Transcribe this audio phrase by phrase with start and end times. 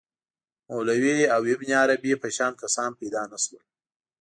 [0.69, 3.63] مولوی او ابن عربي په شان کسان پیدا نه شول.